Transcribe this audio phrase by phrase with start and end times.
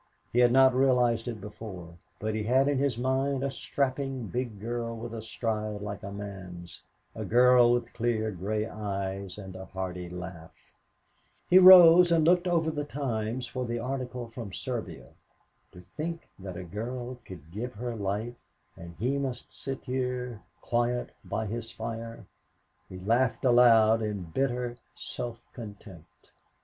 [0.33, 4.59] He had not realized it before but he had in his mind a strapping big
[4.59, 6.81] girl with a stride like a man's,
[7.13, 10.73] a girl with clear gray eyes and a hearty laugh.
[11.51, 15.09] He rose and looked over the Times for the article from Serbia.
[15.73, 18.39] To think that a girl could give her life
[18.75, 22.25] and he must sit here quiet by his fire.
[22.89, 26.31] He laughed aloud in bitter self contempt.